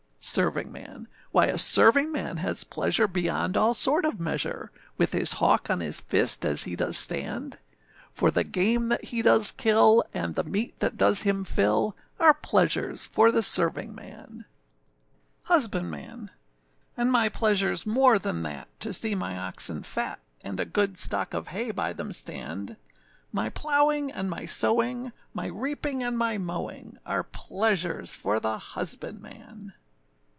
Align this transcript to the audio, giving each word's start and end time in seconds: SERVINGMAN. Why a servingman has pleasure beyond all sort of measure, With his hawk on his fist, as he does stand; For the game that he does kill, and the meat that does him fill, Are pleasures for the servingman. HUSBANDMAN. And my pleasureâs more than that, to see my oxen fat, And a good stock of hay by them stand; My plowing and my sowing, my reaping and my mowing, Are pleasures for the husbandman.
SERVINGMAN. 0.23 1.09
Why 1.31 1.47
a 1.47 1.57
servingman 1.57 2.37
has 2.37 2.63
pleasure 2.63 3.07
beyond 3.07 3.57
all 3.57 3.73
sort 3.73 4.05
of 4.05 4.17
measure, 4.19 4.71
With 4.95 5.11
his 5.11 5.33
hawk 5.33 5.69
on 5.69 5.81
his 5.81 5.99
fist, 5.99 6.45
as 6.45 6.63
he 6.63 6.73
does 6.75 6.95
stand; 6.95 7.57
For 8.13 8.31
the 8.31 8.45
game 8.45 8.87
that 8.89 9.05
he 9.05 9.21
does 9.21 9.51
kill, 9.51 10.05
and 10.13 10.35
the 10.35 10.45
meat 10.45 10.79
that 10.79 10.95
does 10.95 11.23
him 11.23 11.43
fill, 11.43 11.97
Are 12.17 12.33
pleasures 12.35 13.05
for 13.07 13.29
the 13.29 13.41
servingman. 13.41 14.45
HUSBANDMAN. 15.49 16.29
And 16.95 17.11
my 17.11 17.27
pleasureâs 17.27 17.85
more 17.85 18.17
than 18.17 18.43
that, 18.43 18.69
to 18.79 18.93
see 18.93 19.15
my 19.15 19.37
oxen 19.37 19.83
fat, 19.83 20.21
And 20.45 20.61
a 20.61 20.65
good 20.65 20.97
stock 20.97 21.33
of 21.33 21.49
hay 21.49 21.71
by 21.71 21.91
them 21.91 22.13
stand; 22.13 22.77
My 23.33 23.49
plowing 23.49 24.09
and 24.11 24.29
my 24.29 24.45
sowing, 24.45 25.11
my 25.33 25.47
reaping 25.47 26.01
and 26.03 26.17
my 26.17 26.37
mowing, 26.37 26.99
Are 27.05 27.23
pleasures 27.23 28.15
for 28.15 28.39
the 28.39 28.57
husbandman. 28.57 29.73